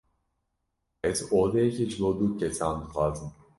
[1.09, 3.33] Ez odeyeke ji bo du kesan dixwazim.